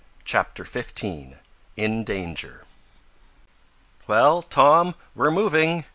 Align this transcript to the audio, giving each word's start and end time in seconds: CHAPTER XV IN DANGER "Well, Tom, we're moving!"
CHAPTER 0.23 0.65
XV 0.65 1.35
IN 1.77 2.03
DANGER 2.03 2.65
"Well, 4.07 4.41
Tom, 4.41 4.95
we're 5.13 5.29
moving!" 5.29 5.83